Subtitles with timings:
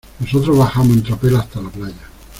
[0.19, 2.09] nosotros bajamos en tropel hasta la playa.